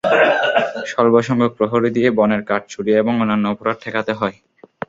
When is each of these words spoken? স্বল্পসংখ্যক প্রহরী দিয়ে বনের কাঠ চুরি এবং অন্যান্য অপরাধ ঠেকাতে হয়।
স্বল্পসংখ্যক 0.91 1.51
প্রহরী 1.57 1.89
দিয়ে 1.93 2.09
বনের 2.17 2.41
কাঠ 2.45 2.61
চুরি 2.69 2.91
এবং 3.01 3.13
অন্যান্য 3.15 3.45
অপরাধ 3.53 3.77
ঠেকাতে 3.83 4.13
হয়। 4.13 4.35